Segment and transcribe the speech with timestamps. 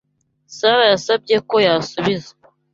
[0.57, 2.45] Sara yasabye ko yasubizwa.